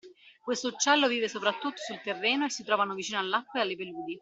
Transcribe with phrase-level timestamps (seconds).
[0.43, 4.19] Questo uccello vive soprattutto sul terreno e si trovano vicino all’acqua ed alle paludi.